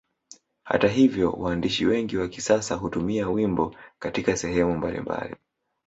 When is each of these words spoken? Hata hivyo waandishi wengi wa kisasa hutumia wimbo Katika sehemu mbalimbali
Hata 0.63 0.87
hivyo 0.87 1.31
waandishi 1.31 1.85
wengi 1.85 2.17
wa 2.17 2.27
kisasa 2.27 2.75
hutumia 2.75 3.29
wimbo 3.29 3.75
Katika 3.99 4.37
sehemu 4.37 4.77
mbalimbali 4.77 5.35